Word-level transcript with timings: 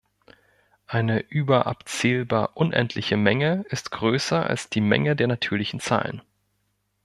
Eine 0.87 1.19
"überabzählbar 1.19 2.57
unendliche" 2.57 3.17
Menge 3.17 3.65
ist 3.69 3.91
größer 3.91 4.43
als 4.43 4.67
die 4.67 4.81
Menge 4.81 5.15
der 5.15 5.27
natürlichen 5.27 5.79
Zahlen. 5.79 6.23